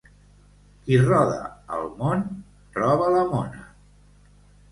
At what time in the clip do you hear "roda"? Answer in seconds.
1.01-1.43